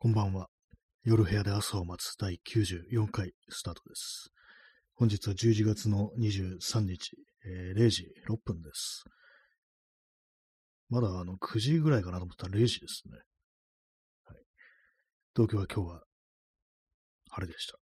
[0.00, 0.46] こんばんは。
[1.02, 4.30] 夜部屋で朝を待つ第94回スタートです。
[4.94, 9.02] 本日は11月の23日、えー0時6分です。
[10.88, 13.18] まだあの9時ぐらいかなと思ったら0時ですね。
[14.26, 14.36] はい、
[15.34, 16.02] 東京は今日は
[17.30, 17.76] 晴れでした。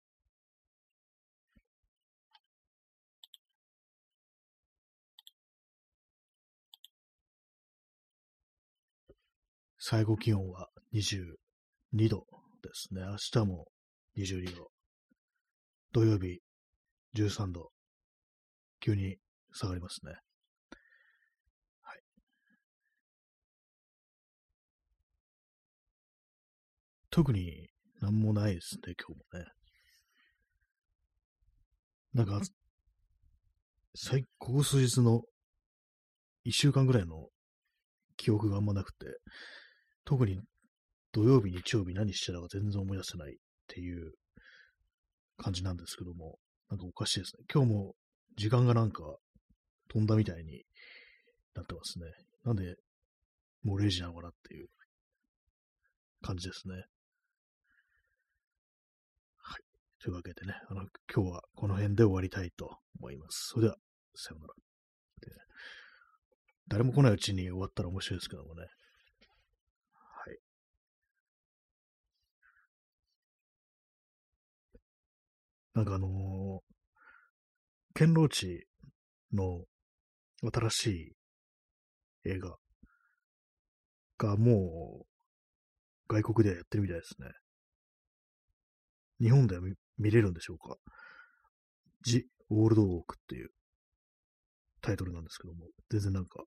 [9.80, 10.68] 最高気温は
[11.94, 12.26] 22度
[12.62, 13.02] ですね。
[13.02, 13.66] 明日も
[14.18, 14.70] 22度。
[15.92, 16.40] 土曜日
[17.16, 17.70] 13度。
[18.80, 19.16] 急に
[19.52, 20.12] 下がりますね。
[21.82, 22.00] はい。
[27.10, 27.68] 特に
[28.00, 29.46] なんもないですね、今日もね。
[32.12, 32.40] なんか、
[33.94, 35.22] 最、ここ数日の
[36.42, 37.28] 一週間ぐらいの
[38.16, 39.06] 記憶があんまなくて、
[40.04, 40.40] 特に
[41.14, 43.36] 土曜日、日曜日何してたか全然思い出せないっ
[43.68, 44.12] ていう
[45.38, 47.44] 感じなんですけども、なんかおかしいですね。
[47.52, 47.94] 今日も
[48.36, 49.02] 時間がなんか
[49.88, 50.64] 飛んだみたいに
[51.54, 52.06] なってますね。
[52.44, 52.74] なんで、
[53.62, 54.66] もう0時なのかなっていう
[56.20, 56.74] 感じですね。
[59.38, 59.62] はい。
[60.02, 60.82] というわけでね、あの、
[61.14, 63.50] 今日はこの辺で終わりたいと思います。
[63.52, 63.76] それでは、
[64.14, 64.54] さようなら。
[66.66, 68.62] 誰も来ないうちに終わったら面白いですけどもね。
[68.62, 70.38] はい。
[75.74, 78.66] なんかあのー、堅牢地
[79.32, 79.64] の
[80.52, 81.12] 新しい
[82.30, 82.56] 映画
[84.18, 85.06] がもう
[86.06, 87.28] 外国ではやってるみたいですね。
[89.20, 90.76] 日本では見見れるんでしょうか？
[92.02, 93.48] ジ・オールドウォークっていう
[94.80, 96.44] タイトルなんですけども、全然なんか、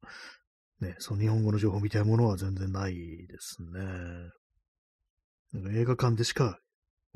[0.80, 3.68] ね、その日本語の情報みたいなものは全然ないですね。
[5.52, 6.58] なんか映画館でしか、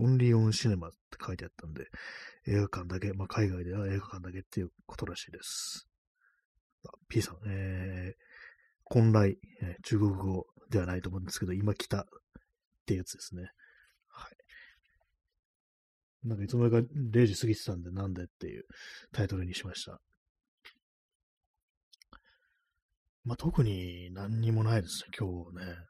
[0.01, 1.87] オンリーオンシネマって書いてあったんで、
[2.47, 5.89] 映画館だけ、まあ海外では映画館だけっていうことらしいです。
[7.09, 8.23] P さん、えー、
[8.85, 12.05] 混来、えー中国語ではないと思うんですけど、今来たっ
[12.87, 13.43] てやつですね。
[14.09, 14.37] はい。
[16.29, 18.65] なんかいつの間にか0時過ぎてたんで、なんでっていう
[19.13, 20.01] タイトルにしました。
[23.25, 25.90] まあ、特に何にもないですね、今日ね。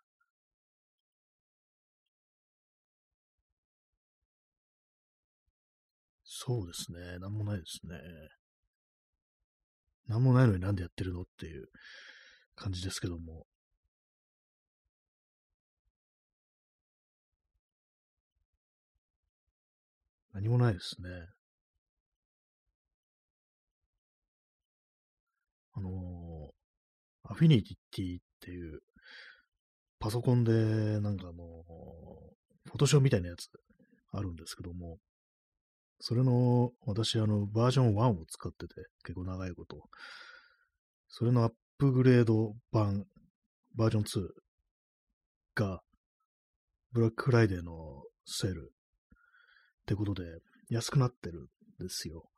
[6.43, 7.99] そうですね、何もないですね。
[10.09, 11.69] 何もないのになんでやってるのっていう
[12.57, 13.45] 感じですけども。
[20.33, 21.11] 何もないですね。
[25.75, 28.81] あのーアフィニティっていう、
[29.99, 30.53] パソコンで、
[31.01, 33.51] なんかあのーフォトショーみたいなやつ
[34.13, 34.97] あるんですけども、
[36.01, 38.75] それの、私、あの、バージョン1を使ってて、
[39.05, 39.89] 結構長いこと。
[41.09, 43.05] それのアップグレード版、
[43.75, 44.29] バージョン2
[45.55, 45.83] が、
[46.93, 50.25] ブラックフライデーのセールってことで、
[50.71, 51.47] 安くなってるん
[51.79, 52.31] ですよ。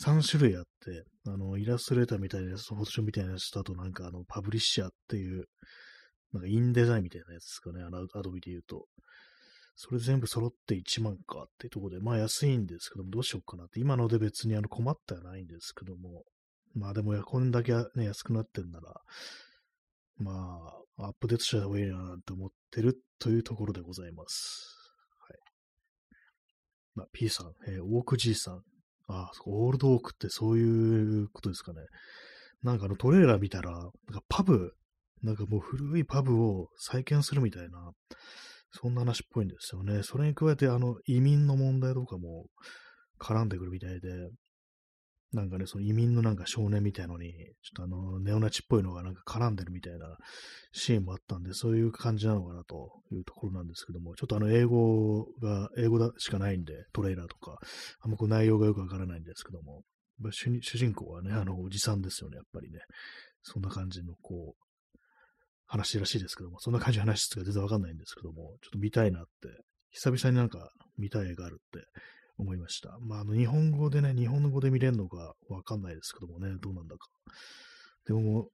[0.00, 5.44] 3種類あって、あの、イラストレーターみたいなやつ、フォトショーみたいなやつと、あとなんかあの、パブリッシャーっていう、
[6.32, 8.86] なんかインデザインみたいなやつですかね、あの、アドビで言うと。
[9.76, 13.80] それ全部揃って1万かっていうところで、まあ安いんですけども、どうしようかなって。
[13.80, 16.24] 今ので別にあの困ってはないんですけども、
[16.74, 18.94] まあでもこんだけね、安くなってんなら、
[20.18, 20.60] ま
[20.98, 24.76] あ、アップデートした方がいいななんて思ってるというところでございます。
[25.18, 25.38] はい。
[26.94, 28.62] まあ、P さん、えー、オーク G さん。
[29.08, 31.80] あ、オールドオークってそういうことですかね。
[32.62, 34.72] なんかあのトレーラー見たら、なんかパブ、
[35.22, 37.92] なんかもう古いパブを再建するみたいな、
[38.76, 40.02] そんな話っぽいんですよね。
[40.02, 42.46] それに加えて、あの、移民の問題とかも
[43.20, 44.08] 絡んでくるみたいで、
[45.32, 47.46] なんかね、その移民のなんか少年みたいのに、ちょっ
[47.76, 50.16] とあの、ネオナチっぽいのがなんか絡んでるみたいな
[50.72, 57.58] シーンもあったんで、そういう感じなのかなというところなんですけども、ちょっとあの、英語が、英語だしかないんで、トレーラーとか、
[58.00, 59.82] あんまこう内容がよくわからないんですけども、
[60.30, 62.78] 主に主人公はね、あの、おじさんですよね、やっぱりね。
[63.42, 64.63] そんな感じの、こう、
[65.66, 69.30] 話らしいですけども、そんな感じの話とか全然わかんないんですけども、ちょっと見たいなって、
[69.90, 71.86] 久々になんか見たい映画あるって
[72.38, 72.98] 思いました。
[73.00, 77.08] まあ、あの、日本語でね、日本語で見れるのかわかんないですけどもね、どうなんだか。
[78.06, 78.48] でも、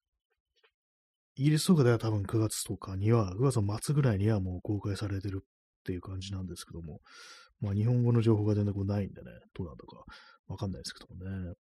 [1.37, 7.01] イギリスとかでは多分9月とかには、9月の末ぐらいにはもう公開されてるっていう感じなんですけども、
[7.61, 10.05] まあ、日本語の情報が全然こうないんでね、どうなんだか
[10.49, 11.55] わかんないですけどもね。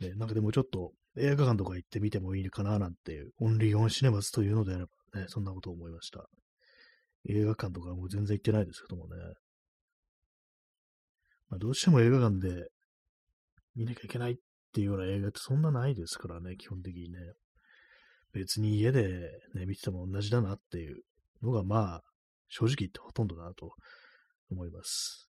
[0.00, 6.26] ね、なんかでもちょっと、映画館とか行って見てもいいかななんていう、オンリーオンシネマズというのであればね、そんなことを思いました。
[7.28, 9.16] 映画館とかもう全然行ってないですけどもね。
[11.50, 12.68] まあ、どうしても映画館で
[13.74, 14.36] 見なきゃいけないっ
[14.72, 17.18] ていうような映画ってそんなないですからね、基本的にね。
[18.32, 19.02] 別に家で
[19.54, 21.02] ね、見てても同じだなっていう
[21.42, 22.02] のがまあ、
[22.48, 23.72] 正直言ってほとんどだなと
[24.50, 25.29] 思います。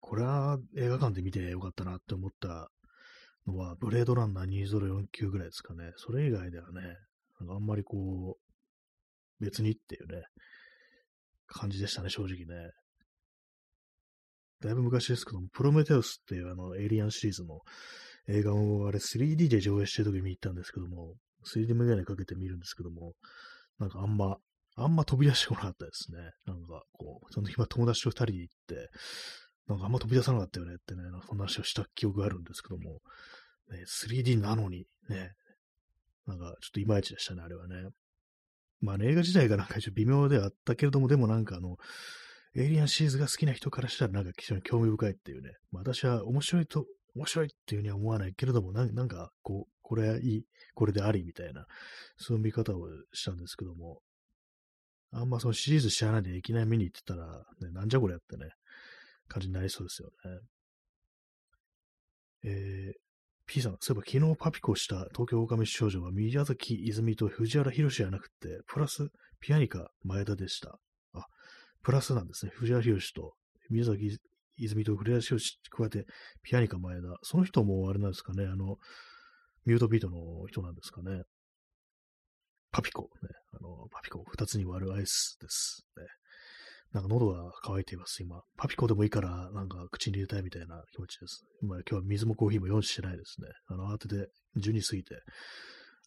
[0.00, 2.70] これは映画館で見てよかったなって思った
[3.46, 5.92] のは、ブレードランナー2049ぐらいですかね。
[5.96, 6.80] それ以外ではね、
[7.48, 10.24] あんまりこう、別にっていうね、
[11.46, 12.70] 感じでしたね、正直ね。
[14.60, 17.60] だいぶ昔ですけども、プロメテウスっていうあの、エイリアンシリーズの
[18.28, 21.14] 映画をあれ 3D で上映してる時見に行ったんですけども、
[21.46, 23.14] 3D メガネかけて見るんですけども、
[23.78, 24.36] なんかあんま、
[24.76, 26.18] あんま飛び出してこなかったですね。
[26.46, 28.90] なんかこう、その日は友達と二人で行って、
[29.70, 33.00] なんかあんま飛び出さなかったよねってね、そんな話をした記憶があるんですけども、
[33.70, 35.32] ね、3D なのにね、
[36.26, 37.76] なんかちょっといまいちでしたね、あれはね。
[38.80, 41.76] まあ、ね、映画自体がなんか一応微妙ではあったけれども、でもなんかあの、
[42.56, 50.44] エイリアンシリーズが好きな人からしたらなんか非常に興味深いっていうね、まあ、私は面白いと、面白いっていうふうには思わないけれども、なんかこう、これはいい、
[50.74, 51.66] これでありみたいな、
[52.16, 54.00] そういう見方をしたんですけども、
[55.12, 58.50] あんまそのシリーズ知らないでいきなり見に行ってたら、ね、なんじゃこれやってね、
[59.30, 60.40] 感じになりそうですよね。
[62.42, 62.98] えー、
[63.46, 69.08] P さん、そういえば昨日パピコした東京狼少女は宮崎泉と藤原宏じゃなくて、プラス
[69.40, 70.78] ピアニカ前田でした。
[71.14, 71.26] あ、
[71.82, 72.52] プラスなんですね。
[72.54, 73.34] 藤原宏と
[73.70, 74.18] 宮崎
[74.56, 76.06] 泉と藤原宏加えて
[76.42, 77.02] ピアニカ前田。
[77.22, 78.78] その人もあれなんですかね、あの、
[79.64, 81.22] ミュートビートの人なんですかね。
[82.72, 83.28] パピコ、ね。
[83.52, 85.86] あの、パピコ、二つに割るアイスです。
[85.96, 86.04] ね。
[86.92, 88.42] なんか喉が渇いています、今。
[88.56, 91.44] パピコでもいいから、なんか口に入れたいみたいな気持ちです。
[91.62, 93.48] 今今日は水もコーヒーも用意してないですね。
[93.68, 95.14] あの、慌てて、12過ぎて、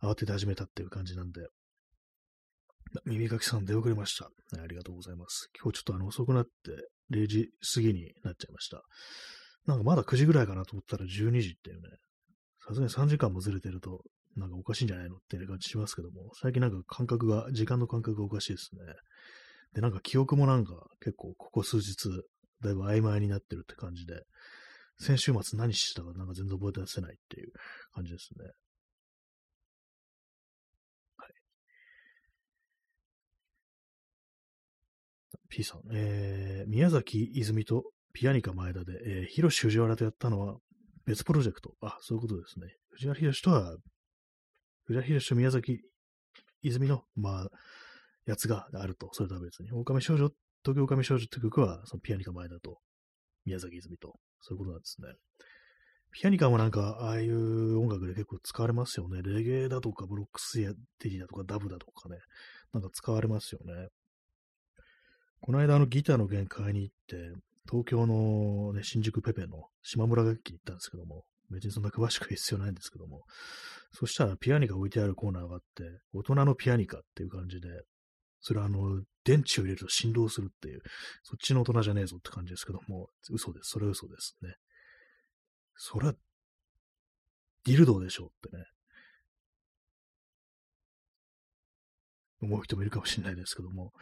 [0.01, 1.47] 慌てて始めたっていう感じなんで。
[3.05, 4.25] 耳かきさん出遅れました、
[4.61, 5.49] ありがとうございます。
[5.59, 6.51] 今日ちょっとあの遅くなって、
[7.11, 8.83] 0時過ぎになっちゃいました。
[9.65, 11.87] なんかまだ9時ぐらいかなと思ったら12時っていうね、
[12.67, 14.03] さすがに3時間もずれてると、
[14.35, 18.81] なんかおかしいんじゃないのって感じしますけども、最近なんか感覚が、時間の感覚がおかしいですね。
[19.73, 22.09] で、なんか記憶もなんか結構ここ数日、
[22.61, 24.23] だいぶ曖昧になってるって感じで、
[24.99, 27.51] 先週末何してたかなんか全然覚えて出せないっていう
[27.93, 28.45] 感じですね。
[31.17, 31.33] はい。
[35.49, 37.83] P さん、えー、宮崎泉と
[38.13, 40.57] ピアニカ前田で、えー、広志藤原とやったのは
[41.05, 41.73] 別プロジェクト。
[41.81, 42.67] あ、そういうことですね。
[42.91, 43.75] 藤原宏とは、
[44.85, 45.79] 藤原宏と宮崎
[46.61, 47.49] 泉の、まあ、
[48.25, 49.09] やつがあると。
[49.13, 49.71] それとは別に。
[49.71, 50.29] 狼少女、
[50.63, 52.79] 東京狼少女って曲は、そのピアニカ前だと、
[53.45, 55.07] 宮崎泉と、そういうことなんですね。
[56.11, 59.21] ピアニカもなんか、ああいう音楽で結構使われますよね。
[59.23, 60.61] レゲエだとか、ブロックス
[60.99, 62.17] テリーだとか、ダブだとかね。
[62.71, 63.87] なんか使われますよね。
[65.41, 67.33] この間、あの、ギターの限界に行って、
[67.69, 73.23] 東京の、ね、新宿ペペの島村楽器に行ったんですけども、別にそんな詳しく必要ないんですけども、
[73.91, 75.83] そしたらピアニカ置いてあるコーナーがあって、
[76.13, 77.67] 大人のピアニカっていう感じで、
[78.43, 80.81] それはあの、電池を入れると振動するっていう、
[81.23, 83.69] そっちの大人じゃねえぞって感じですけども、嘘です。
[83.69, 84.53] それは嘘ですね。
[85.77, 86.13] それは、
[87.63, 88.65] ディルドでしょうってね。
[92.41, 93.93] 思う人もいるかもしれないですけども、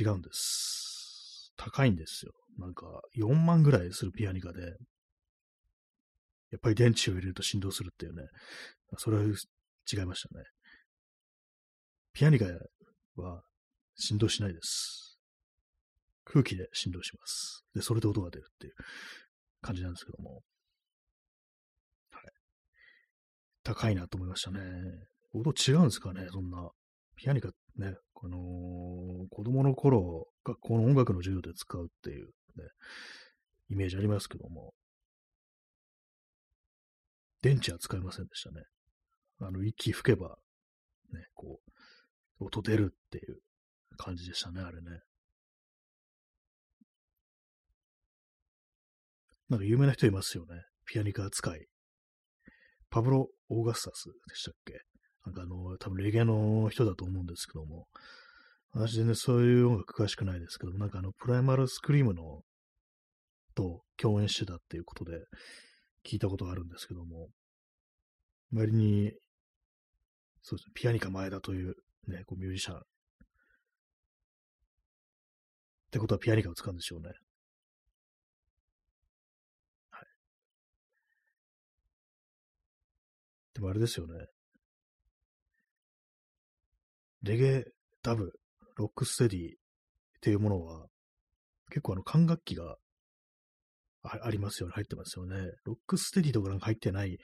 [0.00, 1.52] 違うんです。
[1.58, 2.32] 高いんですよ。
[2.58, 8.22] なんか、4万ぐらいするピアニカで、やっぱり電池を入れると振動するっていうね、
[8.96, 10.44] それは違いましたね。
[12.14, 12.46] ピアニカ
[13.16, 13.42] は
[13.96, 15.18] 振動しないです。
[16.24, 17.64] 空気で振動します。
[17.74, 18.74] で、それで音が出るっていう
[19.60, 20.42] 感じなんですけども。
[22.10, 22.22] はい。
[23.62, 24.60] 高いなと思いましたね。
[25.34, 26.70] 音違うんですかね、そんな。
[27.16, 28.38] ピアニカね、この、
[29.30, 32.64] 子供の頃、学校の音楽の授業で使うっていうね、
[33.70, 34.74] イメージありますけども。
[37.40, 38.62] 電池は使いませんでしたね。
[39.40, 40.38] あの、息吹けば、
[41.12, 41.60] ね、こ
[42.40, 43.38] う、音出るっていう
[43.96, 45.00] 感じでしたね、あれね。
[49.48, 50.62] なんか有名な人いますよね。
[50.86, 51.66] ピアニカ使い。
[52.90, 54.80] パブロ・オーガスタスでしたっけ？
[55.24, 57.86] なんかあの、多分レゲエの人だと思うんですけども、
[58.72, 62.42] 私全然そういう音楽詳しくないですけども、なんかあの、プライマルスクリームの、
[63.54, 65.18] と共演してたっていうことで
[66.06, 67.28] 聞いたことがあるんですけども、
[68.54, 69.12] 割に、
[70.40, 71.74] そうですね、ピアニカ前田という
[72.08, 72.82] ね、こうミュージシャン
[75.92, 77.10] ってことはピアニカを使うんでしょうね。
[79.90, 80.06] はい。
[83.52, 84.14] でもあれですよね。
[87.22, 87.64] レゲエ、
[88.02, 88.32] ダブ、
[88.76, 89.54] ロックステディっ
[90.22, 90.86] ていうものは、
[91.68, 92.76] 結構あの管楽器が
[94.02, 95.36] ありますよね、入ってますよね。
[95.64, 97.18] ロックステディとかなんか入ってない、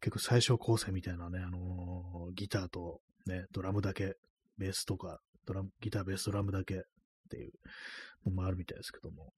[0.00, 4.14] 結構最小構成みたいなね、あのー、ギターとね、ドラムだけ、
[4.56, 6.84] ベースとか、ドラム、ギター、ベース、ドラムだけ
[7.32, 7.52] っていう
[8.26, 9.32] のもあるみたいですけども。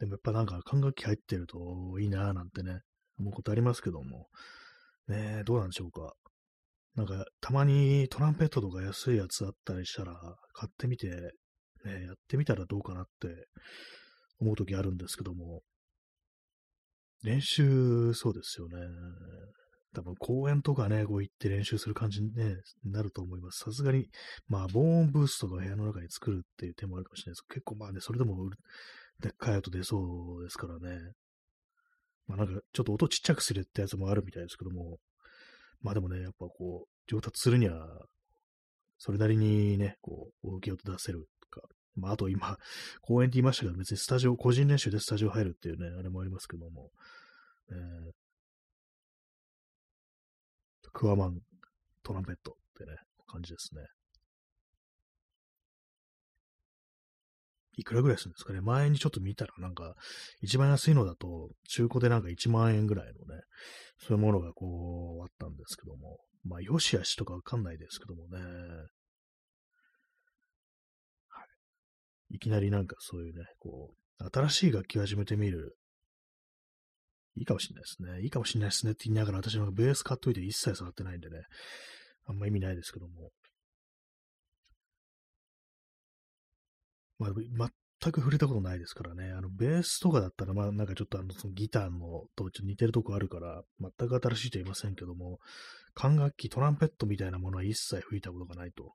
[0.00, 1.58] でもやっぱなんか管楽器入ってると
[2.00, 2.80] いいなぁなんてね、
[3.18, 4.26] 思うことありますけども。
[5.08, 6.14] ねどうなんでしょうか。
[6.96, 10.14] なんか、たまにトランペットとか安いやつあったりしたら、
[10.52, 13.28] 買ってみて、ね、やってみたらどうかなって
[14.40, 15.62] 思うときあるんですけども、
[17.22, 18.76] 練習、そうですよね。
[19.94, 23.64] 多分公園とかね、こう行って練習する感じに、ね、なると思います。
[23.64, 24.08] さすがに、
[24.48, 28.50] まあ、防音ブーストが部屋の中に作るっていう手もあるかもしれないですけど結構まあね、それでも、
[29.20, 31.12] でっかい音出そうですからね。
[32.26, 34.98] まあなんか、ちょっと音ちっちゃくするってやつもあるみたいですけども、
[35.82, 38.06] まあでもね、やっぱこう、上達するには、
[38.98, 41.66] それなりにね、こう、大きい音出せるとか、
[41.96, 42.56] まああと今、
[43.02, 46.90] 公園って言いましたけど、別にスタジオ、個人練習でスタジオ入るっていうね、あれもありますけども、
[47.70, 48.12] えー、
[50.92, 51.40] クワマン
[52.02, 53.82] トランペットってね、感じですね。
[57.76, 58.60] いくらぐらいするんですかね？
[58.60, 59.94] 前にちょっと見たらなんか、
[60.42, 63.42] 一番安いのだと、中古でなんか1万円ぐらいのね、
[63.98, 68.38] そういうものがこう、あったんですけども、まあ、よしあしとかわかんないですけどもね、
[71.28, 71.44] は
[72.30, 72.34] い。
[72.36, 75.76] いきなりなんかそういうね、こう、新しい楽器を始めてみる。
[77.36, 78.22] いいかもしれないですね。
[78.22, 81.42] いいかもしれないですねって言いながら、私のベース買っといて一切触ってないんでね、
[82.26, 83.30] あんま意味ないですけども。
[87.18, 87.70] まあ、
[88.02, 89.30] 全く触れたことないですからね。
[89.30, 95.38] あの、ベースとかだったら、まあ、なんかちょっとあの、そのギターのとちょっと似てるとこあるから、全く新しいと言いませんけども、
[95.94, 98.94] 管楽器、トランペットみたいなものは一切吹いたことがないと。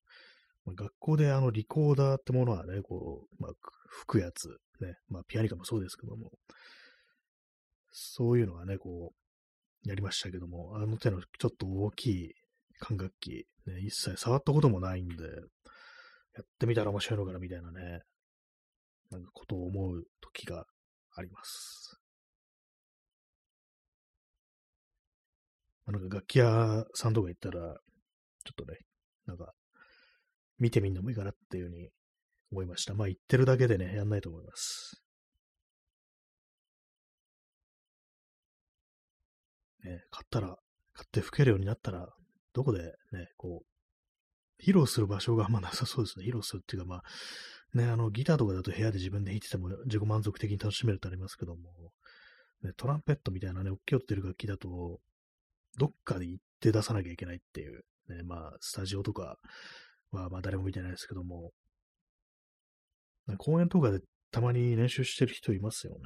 [0.66, 3.52] まあ、学校であの、リコーダーってものはね、こう、まあ、
[3.90, 4.48] 吹くやつ、
[4.82, 6.32] ね、まあ、ピアニカもそうですけども、
[7.98, 9.14] そういうのはね、こ
[9.86, 12.34] う、やりましたけども、あの手のちょっと大きい
[12.80, 18.02] 管楽器、ね、一切触ったこともないんで、やってみたら面白いのかなみたいなね、
[19.12, 20.66] なんかことを思う時が
[21.16, 21.98] あります。
[25.88, 28.80] なんか楽器屋さんとか行ったら、ちょっとね、
[29.26, 29.54] なんか、
[30.60, 31.90] 見てみんのもいいかなっていうふうに
[32.52, 32.94] 思いました。
[32.94, 35.05] まあ、行ってるだけでね、やんないと思います。
[39.86, 40.48] ね、買ったら、
[40.94, 42.08] 買って吹けるようになったら、
[42.54, 46.26] どこでね、こう、披露する場所があんまなさそうですね。
[46.26, 47.04] 披露するっていうか、まあ、
[47.78, 51.92] ね、あの、ギターとかだと部屋で自分で弾いてても自己満足的に楽しめるってありますけども、
[52.64, 55.00] ね、トランペットみたいなね、大きい音出る楽器だと、
[55.78, 59.38] どっかで行って出さなきゃいけないっていう、ね、まあ、スタジオとか
[60.12, 61.52] は、まあ、誰も見てないですけども、
[63.38, 64.00] 公園とかで
[64.32, 66.00] たまに練習してる人いますよね。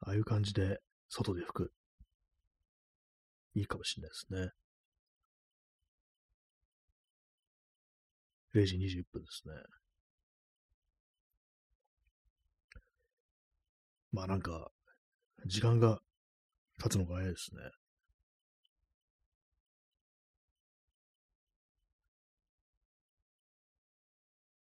[0.00, 1.72] ああいう感じで、外で吹く。
[3.54, 4.50] いいかもしれないですね。
[8.54, 9.54] 0時21分ですね。
[14.12, 14.70] まあなんか、
[15.46, 15.98] 時間が
[16.80, 17.62] 経つのが早いですね。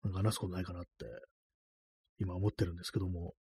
[0.04, 0.90] なんか話すことないかなって、
[2.20, 3.36] 今思ってるんですけども、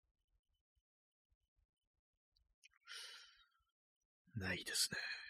[4.36, 5.27] ないですね。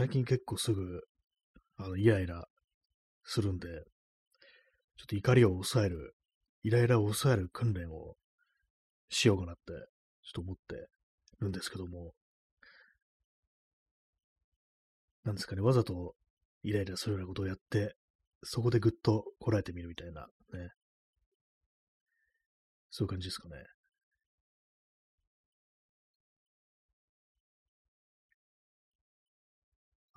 [0.00, 1.02] 最近結構すぐ
[1.76, 2.46] あの、イライラ
[3.22, 6.14] するんで、ちょっと怒りを抑える、
[6.62, 8.16] イライラを抑える訓練を
[9.10, 10.88] しようかなって、ちょっと思って
[11.40, 12.14] るんですけども、
[15.24, 16.14] なんですかね、わざと
[16.62, 17.94] イライラするようなことをやって、
[18.42, 20.70] そこでぐっとこらえてみるみたいな、ね。
[22.88, 23.56] そういう感じですかね。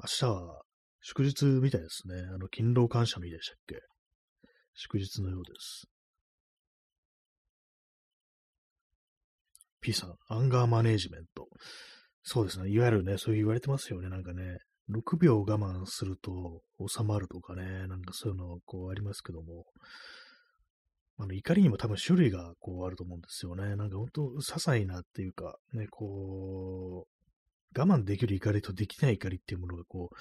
[0.04, 0.62] 明日は
[1.00, 2.16] 祝日みたいですね。
[2.36, 3.76] あの、勤労感謝の日でしたっけ？
[4.74, 5.88] 祝日のようです。
[9.80, 11.48] P さん、アンガーマネージメント。
[12.22, 12.70] そうですね。
[12.70, 14.10] いわゆるね、そう言われてますよね。
[14.10, 14.58] なんかね、
[14.90, 19.64] 6秒我慢すると収まるとかね、なんかそういうのこうありますけども、
[21.18, 23.78] あの怒りにも多分種類がこうあると思うんですよね。
[23.78, 27.14] なんか本当、些細なっていうか、ね、こう、
[27.78, 30.16] 我慢できる怒りとできない怒りっていうものがこう、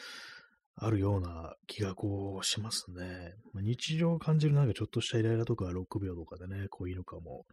[0.77, 3.35] あるような気がこうしますね。
[3.53, 7.45] まあ、日常を感じるなんかちょっとしたイライラとか6秒とかでね、こういいのかも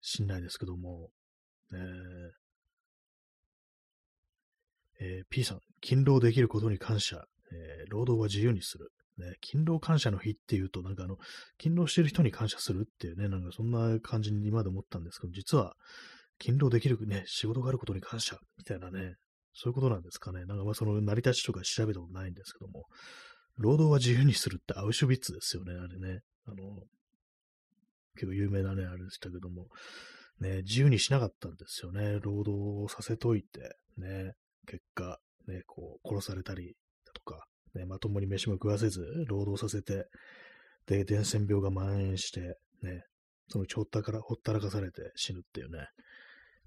[0.00, 1.10] しんないですけども、
[1.72, 2.46] えー
[4.98, 8.90] えー、P さん、勤労できることに感謝、えー、労働は自由にする。
[9.18, 11.16] ね、勤労感謝の日っていうと、なんかあの、
[11.58, 15.74] 勤労してる人に感謝するっていうね、なんかそんな感じに今まで思ったんですけど、実は、
[16.38, 19.14] 勤労できるね、仕事があることに感謝、みたいなね、
[19.58, 20.44] そういうことなんですかね。
[20.44, 22.84] なんかまあその成り立ちとか調べたことないんですけども、
[23.56, 26.20] 労働は自由にするってアウシュビッツですよね、あれね。
[26.46, 26.82] あの、
[28.14, 29.68] 結構有名なね、あれでしたけども、
[30.40, 32.18] ね、自由にしなかったんですよね。
[32.20, 32.52] 労働
[32.84, 34.34] をさせといて、ね、
[34.66, 36.74] 結果、ね、こう、殺されたり
[37.06, 40.06] だとか、ね、まともに飯も食わせず、労働させて、
[40.86, 43.04] で、伝染病が蔓延して、ね、
[43.48, 45.86] そのうちほったから、ほったらかされて死ぬっていうね、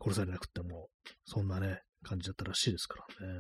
[0.01, 0.89] 殺されなくても、
[1.25, 3.34] そんなね、感じだったらしいですからね。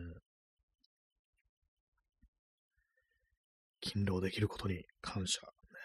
[3.81, 5.41] 勤労できることに感謝。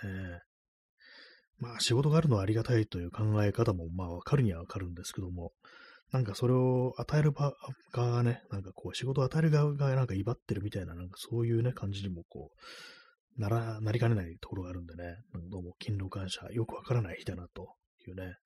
[0.07, 0.41] ね、
[1.59, 5.53] まあ仕事があるのはありがたいという考え方もまあわかるにはわかるんですけども、
[6.13, 7.55] なんかそれを与える側
[7.93, 12.51] がね、なんかこう仕事を与える側がなんか威張ってるみたいな、なんかそういうね、感じにもこ
[13.37, 15.17] う、なら、なりかねないところがあるんでね、
[15.51, 17.75] どうも勤労感謝、よくわからない日だなと
[18.07, 18.37] いうね、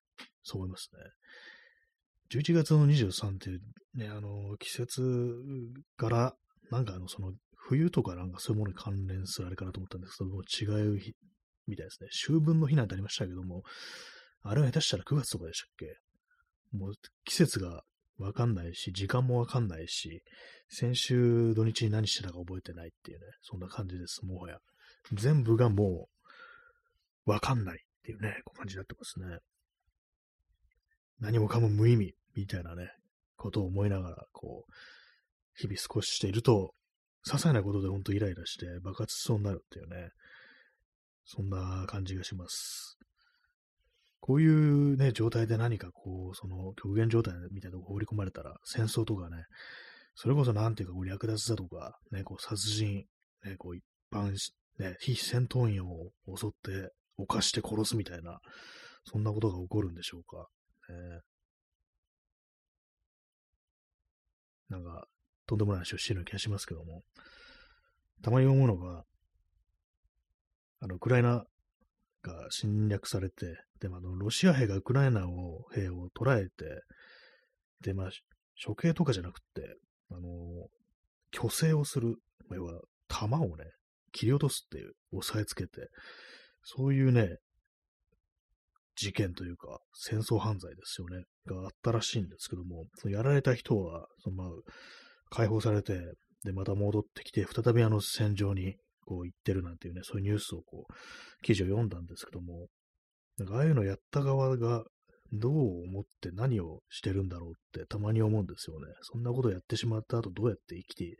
[0.42, 1.00] そう思いますね。
[2.32, 3.60] 11月の23っていう
[3.94, 5.00] ね、あの、季節
[5.96, 6.34] から
[6.70, 11.14] なんかあの、その、冬とかなんかそういうものに関連するあれかなと思ったんですけどもう、違う日
[11.66, 12.08] みたいですね。
[12.10, 13.62] 秋分の日なんてありましたけども、
[14.42, 15.98] あれは下手したら9月とかでしたっけ？
[16.76, 16.92] もう
[17.24, 17.82] 季節が
[18.18, 20.22] わかんないし、時間もわかんないし、
[20.68, 24.58] 先週土日に何してたか覚えてないっていうね、そんな感じです、もはや。
[25.12, 26.08] 全部がも
[27.26, 29.38] う、わかんないっていうね、こう感じになってますね。
[31.20, 32.90] 何もかも無意味みたいなね、
[33.36, 34.72] ことを思いながら、こう、
[35.54, 36.74] 日々過ごしていると、
[37.26, 40.10] 些細なことでほんとイライラして爆発しそうになるっていうね、
[41.24, 42.96] そんな感じがします。
[44.20, 49.44] こういうね、状態で何かこう、その極限状態みたいなとこ放り込まれたら、戦争とかね、
[50.14, 53.04] それこそなんていうか、こう略奪だとか、ね、こう殺人、
[53.44, 54.32] ね、こう一般、
[54.78, 58.38] ね、非戦闘員を襲って、犯して殺すみたいな、
[59.04, 60.48] そんなことが起こるんでしょうか。
[60.88, 61.20] ね、
[64.68, 65.06] なんか、
[65.46, 67.02] とんでもない話をしてる気がしますけども、
[68.22, 69.04] たまに思うのが、
[70.80, 71.44] あの、ウクライナ
[72.22, 76.50] が侵略されて、で、まあ、の、ロシア兵がウクライナを、兵を捕らえて、
[77.80, 78.10] で、まあ、
[78.64, 79.76] 処刑とかじゃなくて、
[80.10, 80.20] あの、
[81.34, 82.16] 虚勢をする、
[82.50, 83.64] 要は、弾をね、
[84.12, 85.88] 切り落とすっていう、押さえつけて、
[86.62, 87.36] そういうね、
[88.98, 94.48] 事件というか、戦争犯罪ですよね、があったらしいんですけども、そのやられた人は、そのまあ、
[95.30, 96.00] 解放されて、
[96.44, 102.66] で、また戻ってきて、再びあの戦場にこう言ってるなんていうね、そういうニュースをこう、記事を読んだんですけども、
[103.38, 104.84] なんかああいうのやった側が
[105.32, 105.52] どう
[105.84, 108.86] 思って何をしてるんだろうってたまに思うんですよね。
[109.02, 111.16] そんなことをやってしまった後どうやって生きて、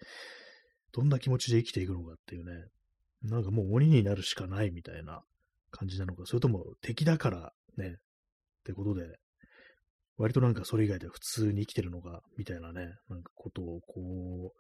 [0.93, 2.64] どんな気持ちで生きていくのかっていうね、
[3.23, 5.23] なんかもう鬼になるしかないみたいな
[5.71, 7.93] 感じなのか、それとも敵だからね、っ
[8.64, 9.17] てことで、
[10.17, 14.59] 割となんかそれ以外で普通に生きてるのか、みたいなね、なんかことをこう、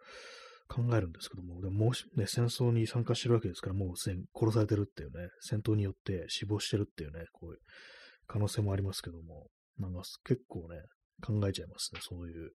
[0.68, 7.58] 考えるんですけども、でももうね、戦争に参加してるわけですから、もうすでに殺されてるっていうね、戦闘によって死亡してるっていうね、こういう
[8.26, 10.82] 可能性もありますけども、なんか結構ね、
[11.22, 12.52] 考えちゃいますね、そういう。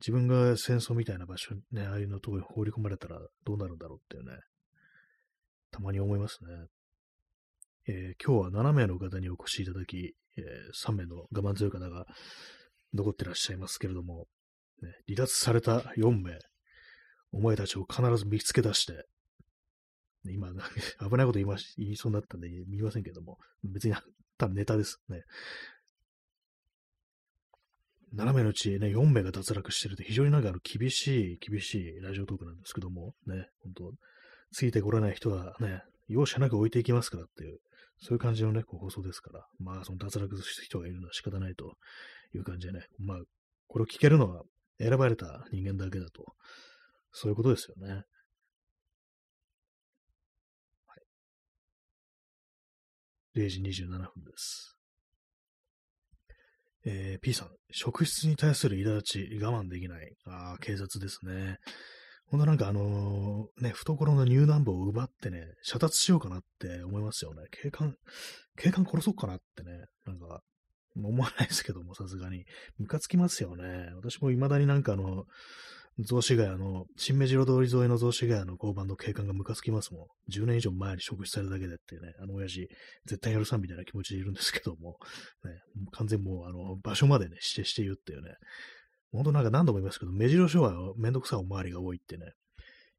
[0.00, 4.38] 自分が戦争みたいな場所にね、ああいうのとこに放り込まれたらどうなるんだろうっていうね、
[5.72, 6.66] たまに思いますね。
[7.90, 12.04] えー、今日は7名の方にお越しいただき、えー、3名の我慢強い方が
[12.92, 14.26] 残ってらっしゃいますけれども、
[14.82, 16.38] ね、離脱された4名、
[17.32, 19.06] お前たちを必ず見つけ出して、
[20.26, 20.52] 今、
[21.00, 23.94] 危ないこと言いまし、言いそうになったんで見ませんけども、別に
[24.36, 25.22] 多分ネタですね。
[28.14, 33.94] 7名のうちね、4名が脱落してるって非常になんかあの厳しい、厳しいラジオトークなんですけども、ね、本当
[34.52, 37.60] ついてこれない人はね、容赦なく置いていきますからっていう、
[38.00, 41.74] そういう感じのね、放送ですから、まあ、その脱落する人がいるのは仕方ないと
[42.34, 43.18] いう感じでね、まあ、
[43.66, 44.42] これを聞けるのは
[44.78, 46.24] 選ばれた人間だけだと
[47.12, 47.94] そういうことですよね。
[47.94, 48.00] は
[53.34, 53.40] い。
[53.40, 54.76] 0時27分です。
[56.84, 60.14] えー、P さん、職質に対する苛立ち、我慢できない。
[60.26, 61.58] ああ、警察ですね。
[62.30, 67.42] ほんとなんかあのー、ね、懐の入団部を奪ってね、射達しようかなって思いますよね。
[67.50, 67.94] 警官、
[68.56, 70.42] 警官殺そうかなってね、なんか、
[70.96, 72.44] 思わないですけども、さすがに。
[72.78, 73.90] ムカつきますよね。
[73.94, 75.24] 私も未だになんかあの、
[76.00, 80.32] 雑司ヶ谷の、新目白通り沿いの雑司ヶ谷の交番の警官がムカつきますもん。
[80.32, 82.68] 10年以上前に職質されるだけでっていうね、あの親父、
[83.06, 84.98] 絶対やるさんみたいな気持ちでいるんですけども、
[85.44, 85.52] ね、
[85.92, 88.34] 完全もう、あの、場所までね、指定して言うっていうね、
[89.12, 92.32] 本当なんか何度も言いますけど、目白署はめんどくさいおまわりが多いってね、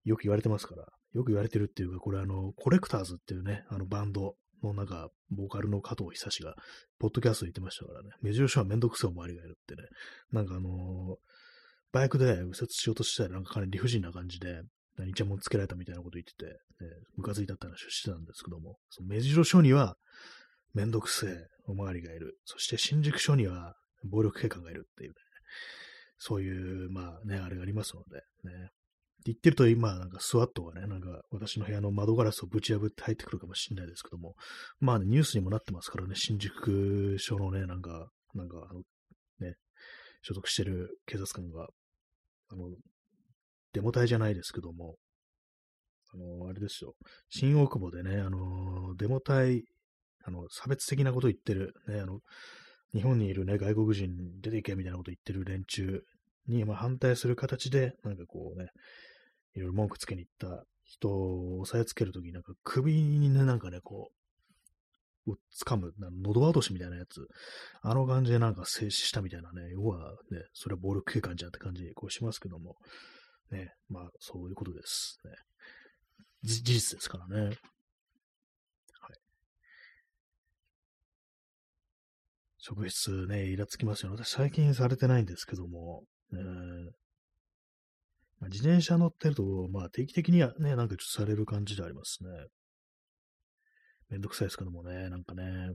[0.04, 6.56] よく言われてますから、よく言われてるっていうか、これあの、コレクターズっていうね、あのバンドのなんか、ボーカルの加藤久志が、
[7.00, 9.88] ポッドキャストで言ってましたからね、目白署はめんどくさいおまわりがいるってね、
[10.32, 11.16] なんかあのー
[11.92, 14.62] バイクで右折しようとしたら、なんかかなり理不尽な感じで、
[14.98, 19.96] 何ちゃもんつけられたみたいなこと言ってて、ね、ムカついたって話をしてたんですけども、その目白署には、
[20.74, 22.38] めんどくせえおまわりがいる。
[22.46, 25.16] そして新宿署には、暴力警官がいるっていうね、
[26.20, 28.70] そういう、まあね、あれがありますので、ね。
[29.26, 34.36] 言ってると今、なんかスワットがね、なんか私の部屋の窓ガラスをぶち破って入ってくるかもしれないですけども、
[34.80, 38.82] まあ、ね、ニュースにもなってますからね、新宿署のね、なんか、なんかあの、
[39.42, 39.56] ね、
[40.22, 41.68] 所属してる警察官が
[42.52, 42.72] あの、
[43.74, 44.96] デモ隊じゃないですけども、
[46.14, 46.96] あの、あれですよ。
[47.30, 49.64] 新大久保でね、あの、デモ隊、
[50.26, 52.20] あの、差別的なこと言ってる、ね、あの、
[52.94, 56.04] 日本にいるね、外国人出ていけみたいなこと言ってる連中
[56.48, 58.70] に、まあ、反対する形で、なんかこうね、
[59.56, 64.14] いろいろ文句つけに行った人を押さえつけるときに、なんか首にね、なんかね、こう、
[65.66, 67.28] 掴む、喉落しみたいなやつ、
[67.82, 72.76] あの感じでなんか静止したみたいなね、要はね、それは暴力警官じゃんって感じこうしますけども、
[73.52, 75.20] ね、まあそういうことです。
[75.26, 75.32] ね、
[76.44, 77.42] 事実ですからね。
[77.46, 77.56] はい。
[82.70, 84.18] 職質ね、イラつきますよ、ね。
[84.24, 86.04] 私最近されてないんですけども、
[86.34, 86.40] えー、
[88.50, 92.30] 自転車乗ってると、まあ定期的にはね、なんかちょっとされる感じでありますね。
[94.10, 95.74] めんどくさいですけどもね、なんかね。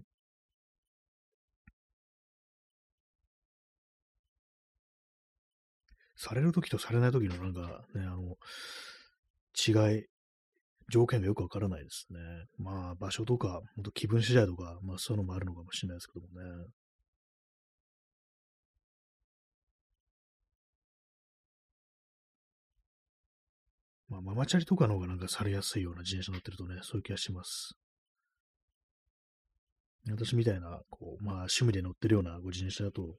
[6.16, 8.37] されるときとされないときのなんかね、あの、
[9.57, 10.07] 違い、
[10.90, 12.18] 条件がよくわからないですね。
[12.59, 16.66] まあ、場所とか、ほんと気分次第とか、まあそういうのもあるのかもしれないですけどもね。
[24.14, 27.74] まあ、ママチャリとかの方がなんかされやすいような自転車乗ってるとね、そういう気がします。
[30.11, 33.16] 私みたいな、こう、まあ、趣味で乗ってるようなご自転車だと、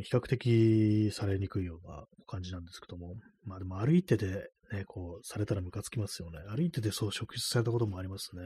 [0.00, 6.38] 比較的されにくいような感じなんですけども、まあでも歩いててね、こう、されたらムカつきますよね。
[6.54, 8.42] 歩いててそう職質されたこともありますね。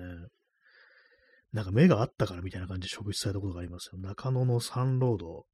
[1.53, 3.99] なんか目があったからみたいな感じで職質されたことがありますよ。
[3.99, 5.45] 中野のサンロード、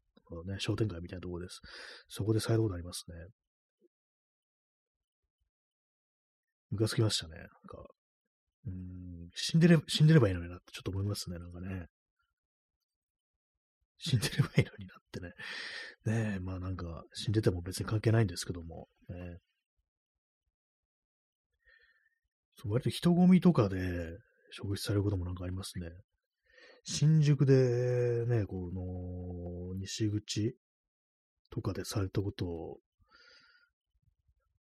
[0.45, 1.61] ね、商店街みたいなところです。
[2.09, 3.17] そこでされたことありますね。
[6.71, 7.37] ムカつきましたね。
[7.37, 7.51] なんか、
[8.67, 11.87] うん、死んでれ、死んでればいいのになってちょっと思いますね、なんかね。
[13.99, 15.33] 死んでればいいのになってね。
[16.07, 19.39] ねえ、まあなんか、死んでても別に関係ないんですけども、ね、
[22.61, 24.19] そう割と人混みとかで
[24.51, 25.91] 食事されることもなんかありますね。
[26.85, 30.57] 新宿でね、この、西口
[31.51, 32.79] とかでされたことを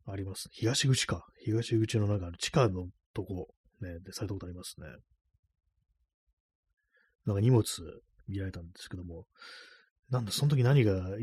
[0.08, 0.50] あります。
[0.52, 1.26] 東口か。
[1.44, 3.48] 東口のなんか地下のとこ、
[3.82, 4.88] ね、でされたことありますね。
[7.26, 7.64] なんか荷物
[8.28, 9.26] 見られたんですけども、
[10.10, 11.18] なんだ、その時何が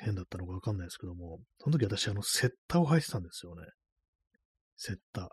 [0.00, 3.62] 変だったのかわかんないですけども、その時私、あの、セッタを履いてたんですよね。
[4.76, 5.28] セッター。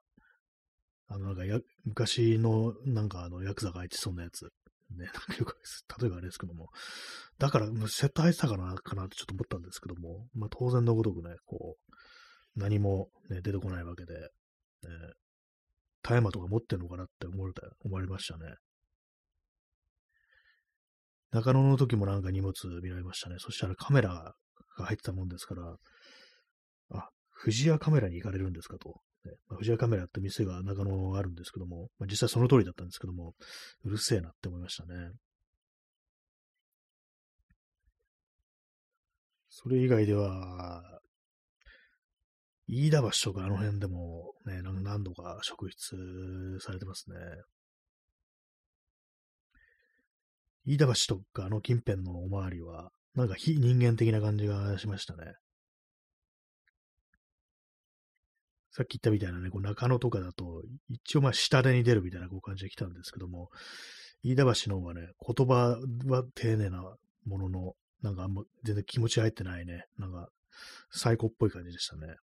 [1.07, 4.45] あの、なんかや、昔の、なんかあの、ヤクザが履いてそうなやつ。
[4.91, 5.57] ね、なんかよく、
[5.99, 6.69] 例えばあれですけども。
[7.39, 11.84] だから、セッター履いてたかな、かなってちょっと思ったんですけども、まあ当然のごとくね、こう、
[12.55, 14.29] 何も、ね、出てこないわけで、ね、
[16.01, 18.55] 大麻とか持ってんのかなって思われ、思われましたね。
[21.31, 23.35] 中野の時もなんか荷物見られましたね。
[23.39, 24.35] そしたらカメラ
[24.77, 25.75] が入ってたもんですから、
[26.91, 27.09] あ、
[27.43, 29.01] 富屋カメラに行かれるんですかと。
[29.25, 33.33] ねまあ、富屋カメラって店が中野あるんですけども、まあ、実際その通りだったんですけども、
[33.83, 35.11] うるせえなって思いましたね。
[39.49, 40.83] それ以外では、
[42.67, 45.95] 飯田橋とかあの辺でもね、何度か職質
[46.59, 47.15] されてますね。
[50.65, 55.33] 飯田橋とかあの近辺のおまわりは、なんか非人間的な感じがしましたね。
[58.71, 63.49] さっき言ったみたいなね、こう中野とかだと、一応まあ下手に出るみたいなこう感じで来たんですけども、
[64.23, 66.81] 飯田橋の方がね、言葉は丁寧な
[67.25, 70.27] ものの、なんかあんま全然気持ち入ってないね、なんか
[70.91, 72.15] 最高っぽい感じでしたね。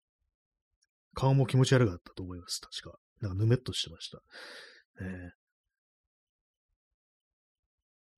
[1.13, 2.97] 顔も気持ち悪かったと思います、確か。
[3.21, 4.17] なんかぬめっとしてました。
[5.03, 5.31] ね、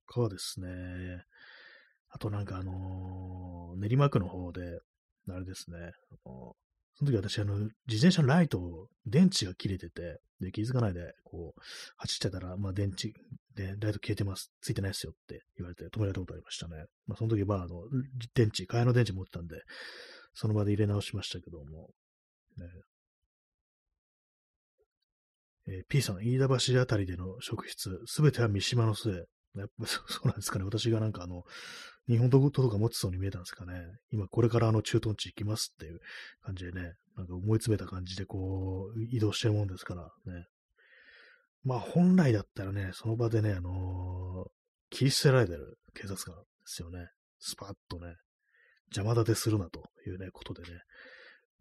[0.06, 0.68] かですね。
[2.10, 4.60] あとなんかあのー、練馬区の方で、
[5.28, 5.76] あれですね、
[6.96, 11.60] その時私、あの、自転車のライト、電池が切れてて、で、気づかないで、こう、
[11.96, 13.12] 走ってたら、まあ、電池、
[13.56, 14.52] で、ライト消えてます。
[14.60, 16.84] ついてないですよって言われて止められたことありましたね。
[17.06, 17.82] まあ、その時は、あの、
[18.34, 19.56] 電池、替えの電池持ってたんで、
[20.34, 21.90] その場で入れ直しましたけども、
[22.58, 22.66] ね。
[25.66, 29.12] えー、P さん、飯田橋あたりでの職質、すべては三島のせい。
[29.56, 30.64] やっぱ そうなんですかね。
[30.64, 31.44] 私がなんかあの、
[32.06, 33.80] 日本刀とか持ってそうに見えたんですかね。
[34.10, 36.00] 今これからあの駐屯地行きますっていう
[36.42, 40.46] 感じでね、なんか思い詰めた感じでこう、移動してるもんですからね。
[41.62, 44.50] まあ本来だったらね、その場でね、あのー、
[44.90, 47.08] 切り捨てられてる警察官ですよね。
[47.38, 48.16] スパッとね、
[48.94, 50.80] 邪魔立てするなというね、ことでね。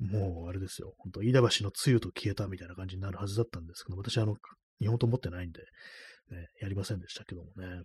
[0.04, 0.94] もうあれですよ。
[0.98, 4.36] 本当飯田橋のつゆと消えたみたいな感じになるはずだったんですけど、私あの、
[4.80, 5.62] 日本刀持ってないんで、
[6.32, 7.84] ね、やりませんでしたけどもね。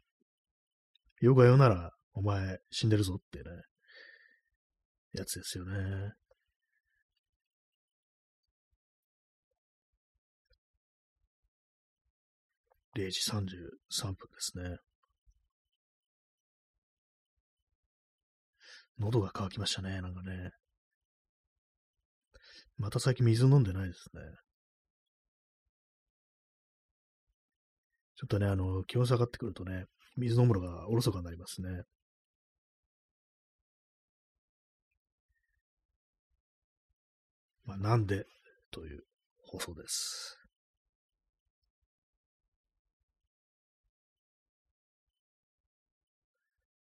[1.21, 3.45] よく言うなら、お前死んでるぞってね、
[5.13, 6.13] やつですよね。
[12.97, 14.77] 0時33分ですね。
[18.99, 20.51] 喉が渇きましたね、なんかね。
[22.79, 24.23] また最近水飲んでないですね。
[28.17, 29.85] ちょっとね、あの、気温下がってくるとね、
[30.17, 31.83] 水飲むのがおろそかになりますね。
[37.65, 38.25] まあ、なんで
[38.71, 39.03] という
[39.45, 40.39] 放送です。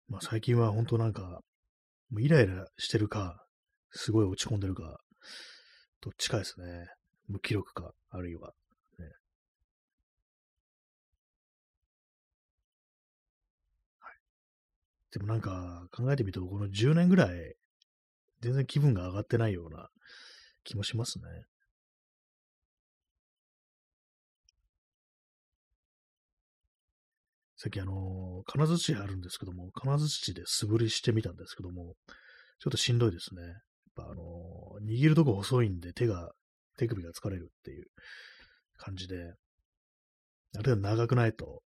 [0.08, 1.42] まあ、最近は本当なんか、
[2.12, 3.46] もうイライラしてるか、
[3.92, 5.00] すごい落ち込んでるか、
[6.06, 6.86] どっちかですね。
[7.28, 8.54] 無気力か、あるいは、
[9.00, 9.06] ね。
[14.00, 14.14] はい。
[15.12, 17.56] でもなんか考えてみると、この10年ぐらい、
[18.42, 19.90] 全然気分が上がってないような
[20.64, 21.26] 気もしますね。
[27.58, 31.96] さっきあの、金槌あるんですけども、金槌で素振りしてみたんですけども、
[32.60, 33.42] ちょっとしんどいですね。
[33.42, 33.54] やっ
[33.96, 34.22] ぱあの、
[34.86, 36.32] 握るとこ細いんで手が、
[36.78, 37.86] 手首が疲れるっていう
[38.78, 39.34] 感じで、
[40.58, 41.62] あるいは長くないと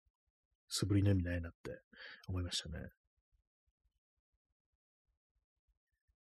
[0.67, 1.81] 素振りの意味ないなって
[2.27, 2.89] 思いましたね。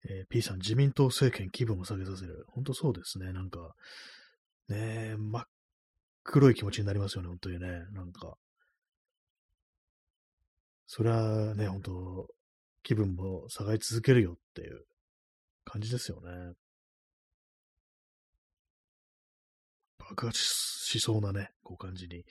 [0.09, 2.45] えー、P さん、自民党政権気分を下げさせる。
[2.49, 3.31] 本当そうですね。
[3.31, 3.73] なんか、
[4.67, 5.43] ね真っ
[6.23, 7.67] 黒い気持ちになりますよね、本当にね。
[7.91, 8.35] なんか。
[10.87, 12.27] それはね、本当
[12.83, 14.83] 気分も下がり続けるよっていう
[15.63, 16.53] 感じですよね。
[20.09, 22.25] 爆発しそうなね、こう感じに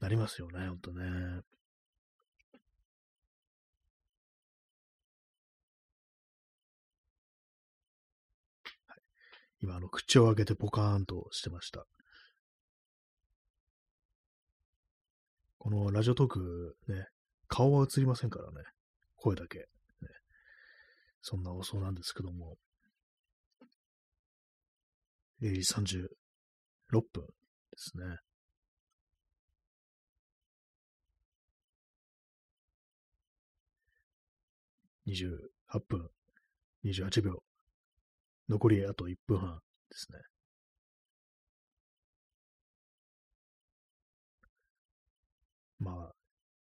[0.00, 1.04] なりますよね、ほんとね。
[8.86, 9.00] はい
[9.60, 11.84] 今、あの、口を開けてポカーンとしてました。
[15.58, 17.08] このラジオトークね、
[17.48, 18.62] 顔は映りませんからね。
[19.16, 19.58] 声だけ。
[19.58, 19.66] ね、
[21.20, 22.56] そんな放送なんですけども。
[25.40, 26.08] 0時
[26.92, 27.30] 6分で
[27.76, 28.04] すね。
[35.06, 36.10] 28分、
[36.84, 37.42] 28秒。
[38.48, 39.58] 残りあと1分半
[39.90, 40.18] ですね。
[45.78, 46.14] まあ、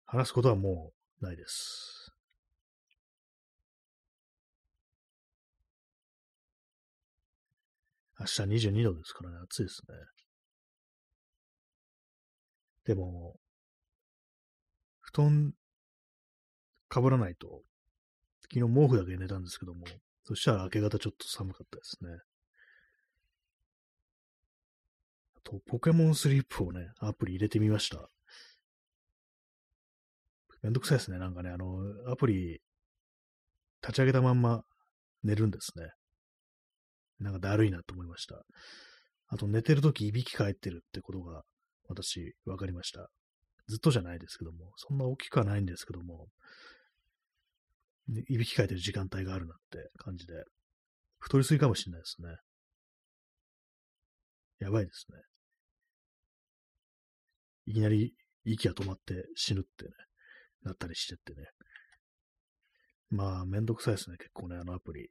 [0.06, 2.12] 話すことはもうないです。
[8.18, 10.15] 明日22度ですからね、暑いですね。
[12.86, 13.34] でも、
[15.00, 15.52] 布団
[16.88, 17.62] かぶらないと、
[18.52, 19.84] 昨日毛布だけ寝たんですけども、
[20.22, 22.10] そしたら明け方ちょっと寒かったですね。
[25.36, 28.08] あと、ポケモンスリープをね、アプリ入れてみました。
[30.62, 31.18] めんどくさいですね。
[31.18, 31.78] なんかね、あの、
[32.10, 32.60] アプリ、
[33.82, 34.62] 立ち上げたまんま
[35.24, 35.90] 寝るんですね。
[37.18, 38.44] なんかだるいなと思いました。
[39.28, 41.42] あと、寝てるときいびき返ってるってことが、
[41.88, 43.10] 私、わかりました。
[43.68, 46.28] ずっとじゃないですけども、そんな大きくはないんですけども、
[48.28, 50.44] いびきかいてる時間帯があるなって感じで、
[51.18, 52.28] 太りすぎかもしれないですね。
[54.60, 55.18] やばいですね。
[57.66, 59.90] いきなり息が止まって死ぬってね、
[60.62, 61.48] なったりしてってね。
[63.10, 65.10] まあ、めんどくさいですね、結構ね、あのアプリ。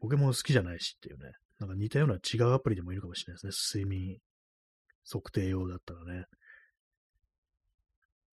[0.00, 1.32] ポケモン好きじゃないしっていうね。
[1.58, 3.82] なんか似たような違うアプリでもいるかもしれないですね。
[3.82, 4.18] 睡眠
[5.04, 6.24] 測定用だったらね。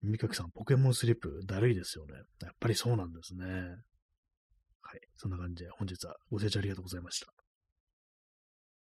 [0.02, 2.14] みかきさん、ポケモンスリップ、だるいですよね。
[2.42, 3.46] やっぱりそうなんですね。
[3.46, 5.02] はい。
[5.18, 7.37] そんな感じで本日はご清聴ありがとうございました。